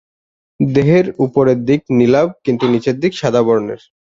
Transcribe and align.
দেহের 0.59 1.05
উপরের 1.25 1.59
দিক 1.65 1.81
নীলাভ 1.97 2.27
কিন্তু 2.45 2.65
নিচের 2.73 2.95
দিক 2.99 3.11
সাদা 3.15 3.41
বর্ণের। 3.47 3.81